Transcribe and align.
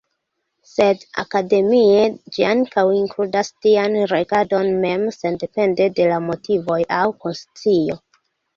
Sed 0.67 1.01
akademie, 1.23 2.07
ĝi 2.37 2.45
ankaŭ 2.53 2.85
inkludas 3.01 3.53
tian 3.67 3.99
regadon 4.15 4.73
mem, 4.87 5.07
sendepende 5.19 5.91
de 6.01 6.11
la 6.15 6.19
motivoj 6.33 6.83
aŭ 7.01 7.07
konscio. 7.23 8.03